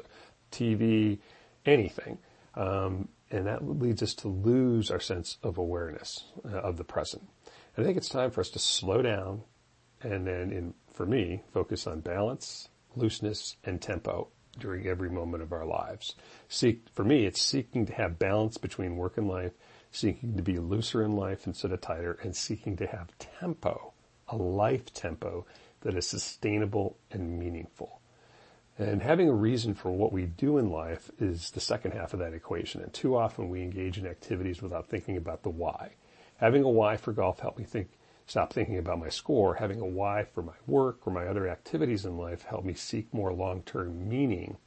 TV, 0.50 1.18
anything. 1.66 2.16
Um, 2.54 3.08
and 3.30 3.46
that 3.46 3.68
leads 3.68 4.02
us 4.02 4.14
to 4.14 4.28
lose 4.28 4.90
our 4.90 5.00
sense 5.00 5.36
of 5.42 5.58
awareness 5.58 6.24
uh, 6.46 6.56
of 6.56 6.78
the 6.78 6.84
present. 6.84 7.28
And 7.76 7.84
I 7.84 7.86
think 7.86 7.98
it's 7.98 8.08
time 8.08 8.30
for 8.30 8.40
us 8.40 8.48
to 8.50 8.58
slow 8.58 9.02
down 9.02 9.42
and 10.00 10.26
then 10.26 10.50
in, 10.50 10.72
for 10.94 11.04
me, 11.04 11.42
focus 11.52 11.86
on 11.86 12.00
balance, 12.00 12.70
looseness, 12.96 13.56
and 13.64 13.82
tempo 13.82 14.28
during 14.58 14.86
every 14.86 15.10
moment 15.10 15.42
of 15.42 15.52
our 15.52 15.66
lives. 15.66 16.14
Seek, 16.48 16.86
for 16.94 17.04
me, 17.04 17.26
it's 17.26 17.42
seeking 17.42 17.84
to 17.84 17.92
have 17.92 18.18
balance 18.18 18.56
between 18.56 18.96
work 18.96 19.18
and 19.18 19.28
life 19.28 19.52
seeking 19.90 20.36
to 20.36 20.42
be 20.42 20.58
looser 20.58 21.02
in 21.02 21.16
life 21.16 21.46
instead 21.46 21.72
of 21.72 21.80
tighter, 21.80 22.18
and 22.22 22.34
seeking 22.36 22.76
to 22.76 22.86
have 22.86 23.16
tempo, 23.18 23.92
a 24.28 24.36
life 24.36 24.92
tempo 24.92 25.46
that 25.80 25.94
is 25.94 26.06
sustainable 26.06 26.96
and 27.10 27.38
meaningful. 27.38 28.00
And 28.78 29.02
having 29.02 29.28
a 29.28 29.34
reason 29.34 29.74
for 29.74 29.90
what 29.90 30.12
we 30.12 30.26
do 30.26 30.56
in 30.56 30.70
life 30.70 31.10
is 31.18 31.50
the 31.50 31.60
second 31.60 31.92
half 31.92 32.12
of 32.12 32.20
that 32.20 32.32
equation. 32.32 32.80
And 32.80 32.92
too 32.92 33.16
often 33.16 33.48
we 33.48 33.62
engage 33.62 33.98
in 33.98 34.06
activities 34.06 34.62
without 34.62 34.88
thinking 34.88 35.16
about 35.16 35.42
the 35.42 35.50
why. 35.50 35.94
Having 36.36 36.62
a 36.62 36.70
why 36.70 36.96
for 36.96 37.12
golf 37.12 37.40
helped 37.40 37.58
me 37.58 37.64
think, 37.64 37.88
stop 38.26 38.52
thinking 38.52 38.78
about 38.78 39.00
my 39.00 39.08
score. 39.08 39.56
Having 39.56 39.80
a 39.80 39.86
why 39.86 40.22
for 40.22 40.42
my 40.42 40.54
work 40.68 41.06
or 41.06 41.12
my 41.12 41.26
other 41.26 41.48
activities 41.48 42.04
in 42.04 42.16
life 42.16 42.44
helped 42.44 42.66
me 42.66 42.74
seek 42.74 43.12
more 43.12 43.32
long-term 43.32 44.08
meaning, 44.08 44.58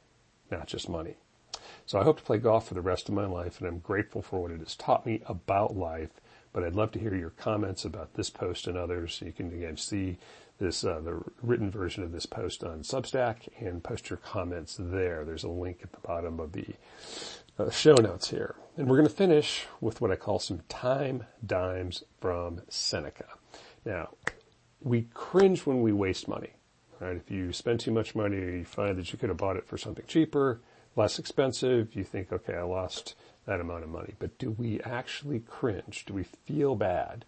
not 0.50 0.66
just 0.66 0.90
money. 0.90 1.16
So 1.86 1.98
I 1.98 2.04
hope 2.04 2.18
to 2.18 2.24
play 2.24 2.38
golf 2.38 2.68
for 2.68 2.74
the 2.74 2.80
rest 2.80 3.08
of 3.08 3.14
my 3.14 3.26
life 3.26 3.58
and 3.58 3.68
I'm 3.68 3.78
grateful 3.78 4.22
for 4.22 4.42
what 4.42 4.50
it 4.50 4.60
has 4.60 4.76
taught 4.76 5.06
me 5.06 5.22
about 5.26 5.76
life. 5.76 6.20
But 6.52 6.64
I'd 6.64 6.74
love 6.74 6.92
to 6.92 6.98
hear 6.98 7.14
your 7.14 7.30
comments 7.30 7.84
about 7.84 8.14
this 8.14 8.28
post 8.28 8.66
and 8.66 8.76
others. 8.76 9.22
You 9.24 9.32
can 9.32 9.52
again 9.52 9.76
see 9.76 10.18
this, 10.58 10.84
uh, 10.84 11.00
the 11.00 11.22
written 11.42 11.70
version 11.70 12.02
of 12.02 12.12
this 12.12 12.26
post 12.26 12.62
on 12.62 12.82
Substack 12.82 13.48
and 13.58 13.82
post 13.82 14.10
your 14.10 14.18
comments 14.18 14.76
there. 14.78 15.24
There's 15.24 15.44
a 15.44 15.48
link 15.48 15.78
at 15.82 15.92
the 15.92 16.00
bottom 16.06 16.38
of 16.38 16.52
the 16.52 16.66
uh, 17.58 17.70
show 17.70 17.94
notes 17.94 18.30
here. 18.30 18.54
And 18.76 18.88
we're 18.88 18.96
going 18.96 19.08
to 19.08 19.14
finish 19.14 19.66
with 19.80 20.00
what 20.00 20.10
I 20.10 20.16
call 20.16 20.38
some 20.38 20.60
time 20.68 21.24
dimes 21.44 22.04
from 22.20 22.62
Seneca. 22.68 23.26
Now, 23.84 24.10
we 24.80 25.08
cringe 25.14 25.66
when 25.66 25.82
we 25.82 25.92
waste 25.92 26.28
money. 26.28 26.50
Right? 27.00 27.16
If 27.16 27.30
you 27.30 27.52
spend 27.52 27.80
too 27.80 27.90
much 27.90 28.14
money 28.14 28.36
or 28.36 28.50
you 28.50 28.64
find 28.64 28.96
that 28.96 29.12
you 29.12 29.18
could 29.18 29.28
have 29.28 29.38
bought 29.38 29.56
it 29.56 29.66
for 29.66 29.76
something 29.76 30.04
cheaper, 30.06 30.60
less 30.96 31.18
expensive, 31.18 31.94
you 31.94 32.04
think, 32.04 32.32
okay, 32.32 32.54
I 32.54 32.62
lost 32.62 33.14
that 33.46 33.60
amount 33.60 33.84
of 33.84 33.90
money. 33.90 34.14
But 34.18 34.38
do 34.38 34.50
we 34.50 34.80
actually 34.80 35.40
cringe? 35.40 36.04
Do 36.06 36.14
we 36.14 36.22
feel 36.22 36.76
bad 36.76 37.24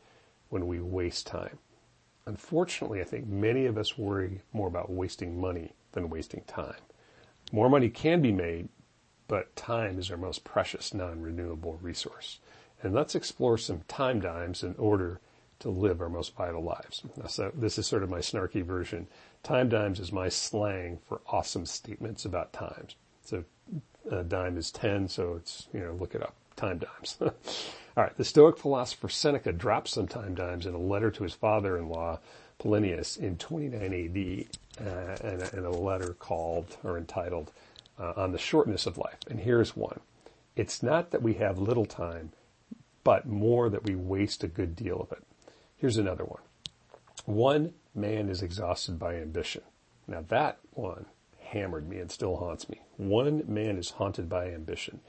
when 0.49 0.67
we 0.67 0.81
waste 0.81 1.27
time? 1.27 1.59
Unfortunately, 2.27 3.01
I 3.01 3.05
think 3.05 3.27
many 3.27 3.67
of 3.67 3.77
us 3.77 3.99
worry 3.99 4.41
more 4.53 4.69
about 4.69 4.91
wasting 4.91 5.41
money 5.41 5.73
than 5.93 6.11
wasting 6.11 6.43
time. 6.47 6.81
More 7.53 7.69
money 7.69 7.91
can 7.91 8.23
be 8.23 8.33
made, 8.33 8.69
but 9.29 9.55
time 9.57 9.99
is 9.99 10.11
our 10.11 10.17
most 10.17 10.45
precious 10.45 10.95
non-renewable 10.95 11.79
resource. 11.83 12.39
And 12.83 12.95
let's 12.95 13.15
explore 13.15 13.59
some 13.59 13.83
time 13.89 14.21
dimes 14.21 14.63
in 14.63 14.75
order 14.77 15.21
to 15.61 15.71
live 15.71 16.01
our 16.01 16.09
most 16.09 16.35
vital 16.35 16.63
lives. 16.63 17.03
Now, 17.17 17.27
so 17.27 17.51
this 17.55 17.79
is 17.79 17.87
sort 17.87 18.03
of 18.03 18.11
my 18.11 18.19
snarky 18.19 18.65
version. 18.65 19.07
Time 19.43 19.69
dimes 19.69 20.01
is 20.01 20.13
my 20.13 20.29
slang 20.29 20.99
for 21.07 21.21
awesome 21.29 21.67
statements 21.67 22.25
about 22.25 22.53
times. 22.53 22.97
So 23.25 23.45
a 24.11 24.23
dime 24.23 24.57
is 24.57 24.71
10, 24.71 25.09
so 25.09 25.35
it's, 25.35 25.67
you 25.73 25.81
know, 25.81 25.93
look 25.93 26.15
it 26.15 26.23
up. 26.23 26.35
Time 26.57 26.79
dimes. 26.79 27.17
All 27.21 27.33
right. 28.05 28.17
The 28.17 28.25
Stoic 28.25 28.59
philosopher 28.59 29.09
Seneca 29.09 29.53
drops 29.53 29.93
some 29.93 30.07
time 30.07 30.35
dimes 30.35 30.67
in 30.67 30.75
a 30.75 30.79
letter 30.79 31.11
to 31.11 31.23
his 31.23 31.35
father-in-law, 31.35 32.19
Paulinus, 32.61 33.17
in 33.19 33.37
29 33.39 33.83
AD, 33.83 34.87
uh, 34.87 35.17
in, 35.27 35.43
a, 35.43 35.59
in, 35.59 35.65
a, 35.65 35.71
letter 35.71 36.15
called 36.15 36.77
or 36.85 36.99
entitled 36.99 37.51
uh, 37.99 38.13
On 38.17 38.33
the 38.33 38.39
Shortness 38.39 38.87
of 38.87 38.99
Life. 38.99 39.19
And 39.29 39.41
here's 39.41 39.77
one. 39.77 40.01
It's 40.57 40.83
not 40.83 41.11
that 41.11 41.23
we 41.23 41.35
have 41.35 41.59
little 41.59 41.87
time, 41.87 42.33
but 43.03 43.27
more 43.27 43.69
that 43.69 43.85
we 43.85 43.95
waste 43.95 44.45
a 44.45 44.49
good 44.49 44.77
deal 44.77 45.01
of 45.01 45.13
it. 45.13 45.23
Here's 45.77 45.97
another 45.97 46.25
one. 46.25 46.43
One 47.25 47.75
man 47.95 48.29
is 48.29 48.43
exhausted 48.43 48.99
by 48.99 49.17
ambition. 49.17 49.63
Now 50.07 50.25
that 50.29 50.59
one 50.73 51.07
hammered 51.55 51.89
me 51.89 51.99
and 51.99 52.11
still 52.11 52.37
haunts 52.37 52.69
me. 52.69 52.83
One 52.97 53.45
man 53.47 53.79
is 53.79 53.91
haunted 53.91 54.29
by 54.29 54.51
ambition. 54.51 55.01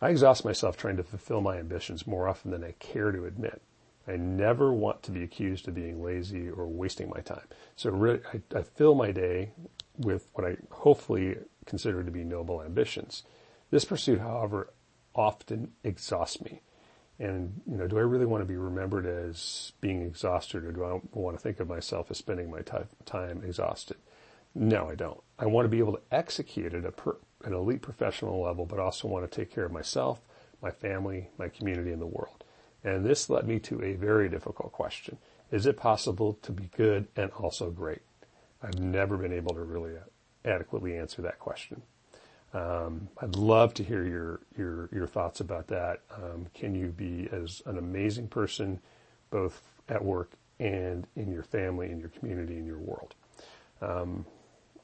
I 0.00 0.10
exhaust 0.10 0.44
myself 0.44 0.76
trying 0.76 0.96
to 0.98 1.02
fulfill 1.02 1.40
my 1.40 1.56
ambitions 1.56 2.06
more 2.06 2.28
often 2.28 2.52
than 2.52 2.62
I 2.62 2.72
care 2.78 3.10
to 3.10 3.24
admit. 3.24 3.62
I 4.06 4.16
never 4.16 4.72
want 4.72 5.02
to 5.02 5.10
be 5.10 5.22
accused 5.22 5.66
of 5.66 5.74
being 5.74 6.02
lazy 6.02 6.48
or 6.48 6.66
wasting 6.66 7.10
my 7.10 7.20
time. 7.20 7.46
So 7.76 7.90
really, 7.90 8.20
I, 8.32 8.58
I 8.58 8.62
fill 8.62 8.94
my 8.94 9.10
day 9.10 9.50
with 9.98 10.28
what 10.34 10.46
I 10.46 10.56
hopefully 10.70 11.36
consider 11.66 12.04
to 12.04 12.10
be 12.10 12.24
noble 12.24 12.62
ambitions. 12.62 13.24
This 13.70 13.84
pursuit, 13.84 14.20
however, 14.20 14.72
often 15.14 15.72
exhausts 15.82 16.40
me. 16.40 16.62
And, 17.18 17.60
you 17.68 17.76
know, 17.76 17.88
do 17.88 17.98
I 17.98 18.02
really 18.02 18.26
want 18.26 18.42
to 18.42 18.46
be 18.46 18.56
remembered 18.56 19.04
as 19.04 19.72
being 19.80 20.02
exhausted 20.02 20.64
or 20.64 20.72
do 20.72 20.84
I 20.84 21.00
want 21.12 21.36
to 21.36 21.42
think 21.42 21.58
of 21.58 21.68
myself 21.68 22.10
as 22.10 22.18
spending 22.18 22.50
my 22.50 22.60
time 22.62 23.42
exhausted? 23.44 23.96
No, 24.58 24.88
I 24.88 24.96
don't. 24.96 25.20
I 25.38 25.46
want 25.46 25.66
to 25.66 25.68
be 25.68 25.78
able 25.78 25.92
to 25.92 26.02
execute 26.10 26.74
at 26.74 26.96
per, 26.96 27.16
an 27.44 27.52
elite 27.52 27.80
professional 27.80 28.42
level, 28.42 28.66
but 28.66 28.80
also 28.80 29.06
want 29.06 29.30
to 29.30 29.40
take 29.40 29.54
care 29.54 29.64
of 29.64 29.70
myself, 29.70 30.20
my 30.60 30.72
family, 30.72 31.28
my 31.38 31.48
community, 31.48 31.92
and 31.92 32.02
the 32.02 32.06
world. 32.06 32.42
And 32.82 33.04
this 33.04 33.30
led 33.30 33.46
me 33.46 33.60
to 33.60 33.80
a 33.84 33.92
very 33.92 34.28
difficult 34.28 34.72
question. 34.72 35.18
Is 35.52 35.64
it 35.64 35.76
possible 35.76 36.38
to 36.42 36.50
be 36.50 36.70
good 36.76 37.06
and 37.14 37.30
also 37.30 37.70
great? 37.70 38.00
I've 38.60 38.80
never 38.80 39.16
been 39.16 39.32
able 39.32 39.54
to 39.54 39.60
really 39.60 39.92
adequately 40.44 40.96
answer 40.96 41.22
that 41.22 41.38
question. 41.38 41.82
Um, 42.52 43.08
I'd 43.22 43.36
love 43.36 43.74
to 43.74 43.84
hear 43.84 44.04
your 44.04 44.40
your 44.56 44.88
your 44.92 45.06
thoughts 45.06 45.38
about 45.38 45.68
that. 45.68 46.00
Um, 46.12 46.46
can 46.52 46.74
you 46.74 46.88
be 46.88 47.28
as 47.30 47.62
an 47.64 47.78
amazing 47.78 48.26
person, 48.26 48.80
both 49.30 49.62
at 49.88 50.04
work 50.04 50.32
and 50.58 51.06
in 51.14 51.30
your 51.30 51.44
family, 51.44 51.92
in 51.92 52.00
your 52.00 52.08
community, 52.08 52.56
in 52.56 52.66
your 52.66 52.78
world? 52.78 53.14
Um, 53.80 54.26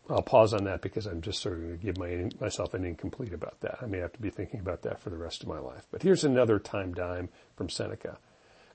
I'll 0.08 0.22
pause 0.22 0.52
on 0.52 0.64
that 0.64 0.82
because 0.82 1.06
I'm 1.06 1.22
just 1.22 1.40
sort 1.40 1.54
of 1.54 1.62
going 1.62 1.78
to 1.78 1.84
give 1.84 1.98
my, 1.98 2.28
myself 2.38 2.74
an 2.74 2.84
incomplete 2.84 3.32
about 3.32 3.60
that. 3.60 3.78
I 3.80 3.86
may 3.86 3.98
have 3.98 4.12
to 4.12 4.20
be 4.20 4.28
thinking 4.28 4.60
about 4.60 4.82
that 4.82 5.00
for 5.00 5.08
the 5.08 5.16
rest 5.16 5.42
of 5.42 5.48
my 5.48 5.58
life. 5.58 5.86
But 5.90 6.02
here's 6.02 6.24
another 6.24 6.58
time 6.58 6.92
dime 6.92 7.30
from 7.56 7.70
Seneca. 7.70 8.18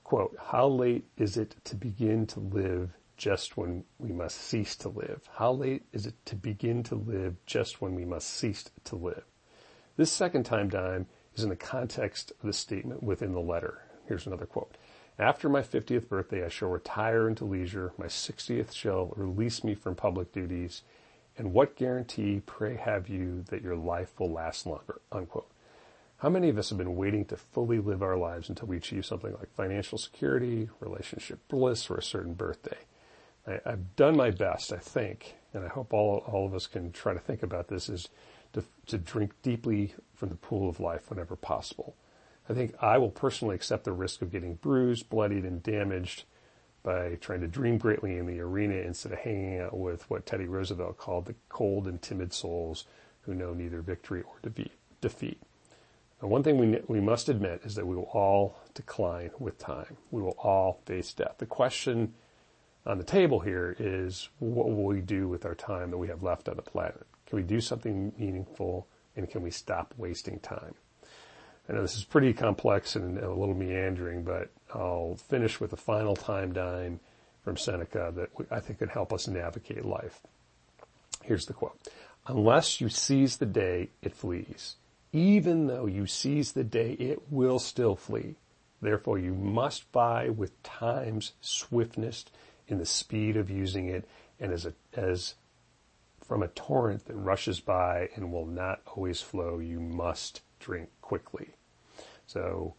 Quote, 0.02 0.36
how 0.40 0.66
late 0.66 1.04
is 1.16 1.36
it 1.36 1.54
to 1.64 1.76
begin 1.76 2.26
to 2.28 2.40
live 2.40 2.90
just 3.16 3.56
when 3.56 3.84
we 3.98 4.10
must 4.10 4.40
cease 4.40 4.74
to 4.76 4.88
live? 4.88 5.28
How 5.36 5.52
late 5.52 5.84
is 5.92 6.06
it 6.06 6.14
to 6.26 6.34
begin 6.34 6.82
to 6.84 6.96
live 6.96 7.36
just 7.46 7.80
when 7.80 7.94
we 7.94 8.04
must 8.04 8.28
cease 8.28 8.68
to 8.84 8.96
live? 8.96 9.22
This 9.96 10.10
second 10.10 10.44
time 10.44 10.68
dime 10.68 11.06
is 11.36 11.44
in 11.44 11.50
the 11.50 11.56
context 11.56 12.32
of 12.32 12.46
the 12.46 12.52
statement 12.52 13.04
within 13.04 13.32
the 13.32 13.40
letter. 13.40 13.82
Here's 14.06 14.26
another 14.26 14.46
quote. 14.46 14.76
After 15.16 15.48
my 15.48 15.60
50th 15.60 16.08
birthday, 16.08 16.44
I 16.44 16.48
shall 16.48 16.70
retire 16.70 17.28
into 17.28 17.44
leisure. 17.44 17.92
My 17.98 18.06
60th 18.06 18.72
shall 18.72 19.12
release 19.16 19.62
me 19.62 19.74
from 19.74 19.94
public 19.94 20.32
duties 20.32 20.82
and 21.36 21.52
what 21.52 21.76
guarantee, 21.76 22.42
pray 22.44 22.76
have 22.76 23.08
you, 23.08 23.42
that 23.48 23.62
your 23.62 23.76
life 23.76 24.18
will 24.18 24.30
last 24.30 24.66
longer? 24.66 25.00
Unquote. 25.10 25.50
How 26.18 26.28
many 26.28 26.50
of 26.50 26.58
us 26.58 26.68
have 26.68 26.76
been 26.76 26.96
waiting 26.96 27.24
to 27.26 27.36
fully 27.36 27.78
live 27.78 28.02
our 28.02 28.16
lives 28.16 28.50
until 28.50 28.68
we 28.68 28.76
achieve 28.76 29.06
something 29.06 29.32
like 29.32 29.54
financial 29.54 29.96
security, 29.96 30.68
relationship 30.78 31.40
bliss, 31.48 31.88
or 31.88 31.96
a 31.96 32.02
certain 32.02 32.34
birthday? 32.34 32.76
I, 33.46 33.60
have 33.64 33.96
done 33.96 34.16
my 34.16 34.30
best, 34.30 34.70
I 34.70 34.76
think, 34.76 35.36
and 35.54 35.64
I 35.64 35.68
hope 35.68 35.94
all, 35.94 36.18
all 36.26 36.44
of 36.44 36.54
us 36.54 36.66
can 36.66 36.92
try 36.92 37.14
to 37.14 37.18
think 37.18 37.42
about 37.42 37.68
this, 37.68 37.88
is 37.88 38.10
to, 38.52 38.62
to 38.88 38.98
drink 38.98 39.32
deeply 39.42 39.94
from 40.14 40.28
the 40.28 40.34
pool 40.34 40.68
of 40.68 40.78
life 40.78 41.08
whenever 41.08 41.36
possible. 41.36 41.96
I 42.50 42.52
think 42.52 42.74
I 42.82 42.98
will 42.98 43.10
personally 43.10 43.54
accept 43.54 43.84
the 43.84 43.92
risk 43.92 44.20
of 44.20 44.30
getting 44.32 44.56
bruised, 44.56 45.08
bloodied, 45.08 45.44
and 45.44 45.62
damaged 45.62 46.24
by 46.82 47.16
trying 47.16 47.40
to 47.40 47.48
dream 47.48 47.78
greatly 47.78 48.16
in 48.16 48.26
the 48.26 48.40
arena 48.40 48.74
instead 48.74 49.12
of 49.12 49.18
hanging 49.18 49.58
out 49.60 49.76
with 49.76 50.08
what 50.08 50.26
Teddy 50.26 50.46
Roosevelt 50.46 50.96
called 50.96 51.26
the 51.26 51.34
cold 51.48 51.86
and 51.86 52.00
timid 52.00 52.32
souls 52.32 52.84
who 53.22 53.34
know 53.34 53.52
neither 53.52 53.82
victory 53.82 54.22
or 54.22 54.50
defeat. 55.00 55.42
Now, 56.22 56.28
one 56.28 56.42
thing 56.42 56.58
we, 56.58 56.80
we 56.88 57.00
must 57.00 57.28
admit 57.28 57.62
is 57.64 57.74
that 57.74 57.86
we 57.86 57.96
will 57.96 58.10
all 58.12 58.58
decline 58.74 59.30
with 59.38 59.58
time. 59.58 59.96
We 60.10 60.22
will 60.22 60.36
all 60.38 60.80
face 60.86 61.12
death. 61.12 61.36
The 61.38 61.46
question 61.46 62.14
on 62.86 62.98
the 62.98 63.04
table 63.04 63.40
here 63.40 63.76
is 63.78 64.28
what 64.38 64.68
will 64.68 64.84
we 64.84 65.00
do 65.00 65.28
with 65.28 65.44
our 65.44 65.54
time 65.54 65.90
that 65.90 65.98
we 65.98 66.08
have 66.08 66.22
left 66.22 66.48
on 66.48 66.56
the 66.56 66.62
planet? 66.62 67.06
Can 67.26 67.36
we 67.36 67.42
do 67.42 67.60
something 67.60 68.12
meaningful 68.18 68.86
and 69.16 69.28
can 69.28 69.42
we 69.42 69.50
stop 69.50 69.94
wasting 69.96 70.38
time? 70.40 70.74
I 71.68 71.72
know 71.72 71.82
this 71.82 71.96
is 71.96 72.04
pretty 72.04 72.32
complex 72.32 72.96
and 72.96 73.18
a 73.18 73.32
little 73.32 73.54
meandering, 73.54 74.22
but 74.22 74.50
I'll 74.74 75.16
finish 75.16 75.60
with 75.60 75.72
a 75.72 75.76
final 75.76 76.16
time 76.16 76.52
dime 76.52 77.00
from 77.44 77.56
Seneca 77.56 78.12
that 78.16 78.30
I 78.50 78.60
think 78.60 78.80
could 78.80 78.90
help 78.90 79.12
us 79.12 79.28
navigate 79.28 79.84
life. 79.84 80.20
Here's 81.22 81.46
the 81.46 81.54
quote. 81.54 81.78
Unless 82.26 82.80
you 82.80 82.88
seize 82.88 83.36
the 83.36 83.46
day, 83.46 83.90
it 84.02 84.14
flees. 84.14 84.76
Even 85.12 85.66
though 85.66 85.86
you 85.86 86.06
seize 86.06 86.52
the 86.52 86.64
day, 86.64 86.92
it 86.92 87.30
will 87.30 87.58
still 87.58 87.96
flee. 87.96 88.36
Therefore, 88.82 89.18
you 89.18 89.34
must 89.34 89.90
buy 89.92 90.28
with 90.28 90.62
time's 90.62 91.32
swiftness 91.40 92.24
in 92.68 92.78
the 92.78 92.86
speed 92.86 93.36
of 93.36 93.50
using 93.50 93.88
it 93.88 94.08
and 94.38 94.52
as 94.52 94.64
a, 94.64 94.72
as 94.94 95.34
from 96.22 96.42
a 96.42 96.48
torrent 96.48 97.06
that 97.06 97.16
rushes 97.16 97.60
by 97.60 98.08
and 98.14 98.32
will 98.32 98.46
not 98.46 98.80
always 98.86 99.20
flow, 99.20 99.58
you 99.58 99.80
must 99.80 100.40
drink 100.60 100.88
quickly. 101.10 101.48
So, 102.28 102.74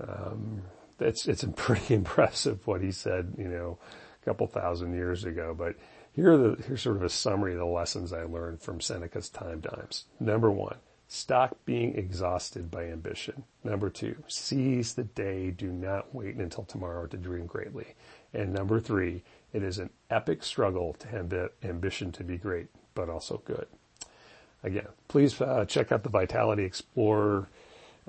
um, 0.00 0.62
it's, 0.98 1.28
it's 1.28 1.44
pretty 1.56 1.92
impressive 1.92 2.66
what 2.66 2.80
he 2.80 2.90
said, 2.90 3.34
you 3.36 3.48
know, 3.48 3.78
a 4.22 4.24
couple 4.24 4.46
thousand 4.46 4.94
years 4.94 5.24
ago, 5.24 5.54
but 5.56 5.76
here 6.14 6.32
are 6.32 6.38
the, 6.38 6.62
here's 6.62 6.80
sort 6.80 6.96
of 6.96 7.02
a 7.02 7.10
summary 7.10 7.52
of 7.52 7.58
the 7.58 7.66
lessons 7.66 8.14
I 8.14 8.22
learned 8.22 8.62
from 8.62 8.80
Seneca's 8.80 9.28
time 9.28 9.60
dimes. 9.60 10.06
Number 10.18 10.50
one, 10.50 10.76
stop 11.06 11.58
being 11.66 11.94
exhausted 11.96 12.70
by 12.70 12.84
ambition. 12.84 13.44
Number 13.62 13.90
two, 13.90 14.16
seize 14.26 14.94
the 14.94 15.04
day. 15.04 15.50
Do 15.50 15.70
not 15.70 16.14
wait 16.14 16.36
until 16.36 16.64
tomorrow 16.64 17.06
to 17.08 17.16
dream 17.18 17.44
greatly. 17.44 17.94
And 18.32 18.54
number 18.54 18.80
three, 18.80 19.22
it 19.52 19.62
is 19.62 19.78
an 19.78 19.90
epic 20.08 20.42
struggle 20.42 20.94
to 20.94 21.08
have 21.08 21.50
ambition 21.62 22.10
to 22.12 22.24
be 22.24 22.38
great, 22.38 22.68
but 22.94 23.10
also 23.10 23.42
good. 23.44 23.66
Again, 24.62 24.88
please 25.08 25.40
uh, 25.40 25.64
check 25.66 25.90
out 25.90 26.02
the 26.02 26.10
Vitality 26.10 26.64
Explorer 26.64 27.48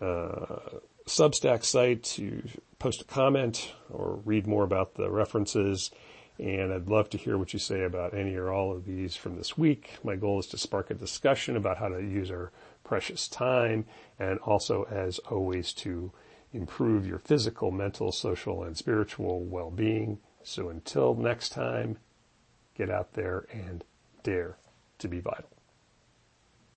uh, 0.01 0.58
Substack 1.05 1.63
site 1.63 2.03
to 2.03 2.43
post 2.79 3.01
a 3.01 3.05
comment 3.05 3.74
or 3.89 4.20
read 4.25 4.48
more 4.48 4.63
about 4.63 4.96
the 4.96 5.10
references. 5.10 5.91
And 6.39 6.74
I'd 6.74 6.88
love 6.88 7.10
to 7.12 7.17
hear 7.17 7.38
what 7.38 7.53
you 7.53 7.60
say 7.60 7.84
about 7.84 8.13
any 8.13 8.36
or 8.36 8.51
all 8.51 8.72
of 8.72 8.86
these 8.86 9.15
from 9.15 9.38
this 9.38 9.58
week. 9.58 10.00
My 10.03 10.15
goal 10.15 10.39
is 10.39 10.48
to 10.48 10.58
spark 10.58 10.89
a 10.89 10.96
discussion 10.96 11.55
about 11.55 11.77
how 11.77 11.89
to 11.89 12.01
use 12.01 12.31
our 12.31 12.51
precious 12.84 13.27
time 13.27 13.86
and 14.17 14.39
also, 14.39 14.84
as 14.89 15.20
always, 15.20 15.72
to 15.74 16.12
improve 16.51 17.05
your 17.05 17.20
physical, 17.20 17.72
mental, 17.72 18.12
social, 18.12 18.63
and 18.63 18.75
spiritual 18.75 19.43
well-being. 19.43 20.17
So 20.43 20.70
until 20.70 21.13
next 21.13 21.50
time, 21.50 22.00
get 22.75 22.89
out 22.89 23.13
there 23.13 23.46
and 23.51 23.84
dare 24.24 24.58
to 24.98 25.08
be 25.08 25.20
vital. 25.20 25.50